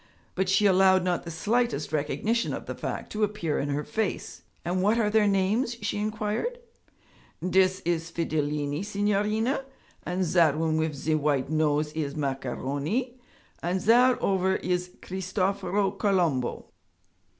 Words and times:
But 0.33 0.49
she 0.49 0.65
allowed 0.65 1.03
not 1.03 1.25
the 1.25 1.29
slightest 1.29 1.93
recognition 1.93 2.55
of 2.55 2.65
the 2.65 2.73
fact 2.73 3.11
to 3.11 3.23
appear 3.23 3.59
in 3.59 3.69
her 3.69 3.83
face. 3.83 4.41
'And 4.65 4.81
what 4.81 4.97
are 4.97 5.11
their 5.11 5.27
names?' 5.27 5.77
she 5.83 5.99
inquired. 5.99 6.57
'Dis 7.47 7.83
is 7.85 8.09
Fidilini, 8.09 8.81
signorina, 8.83 9.63
and 10.01 10.25
zat 10.25 10.57
one 10.57 10.77
wif 10.77 10.95
ze 10.95 11.13
white 11.13 11.51
nose 11.51 11.93
is 11.93 12.15
Macaroni, 12.15 13.19
and 13.61 13.79
zat 13.79 14.19
ovver 14.21 14.55
is 14.63 14.89
Cristoforo 15.03 15.91
Colombo.' 15.91 16.65